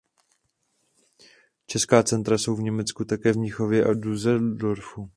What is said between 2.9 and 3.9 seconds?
také v Mnichově